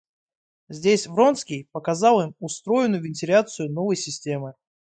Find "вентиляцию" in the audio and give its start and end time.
3.03-3.71